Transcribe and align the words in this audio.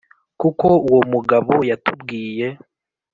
kuko 0.41 0.67
uwo 0.89 1.01
mugabo 1.13 1.53
yatubwiye 1.69 2.47